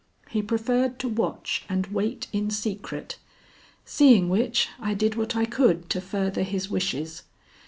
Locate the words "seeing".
3.85-4.29